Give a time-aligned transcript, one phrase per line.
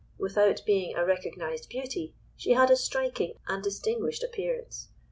[0.17, 4.89] Without being a recognised beauty, she had a striking and distinguished appearance.